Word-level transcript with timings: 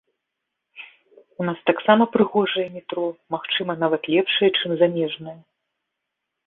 У 1.43 1.47
нас 1.49 1.57
таксама 1.69 2.03
прыгожае 2.15 2.65
метро, 2.79 3.05
магчыма, 3.37 3.73
нават 3.85 4.01
лепшае, 4.17 4.49
чым 4.63 4.71
замежнае. 4.83 5.39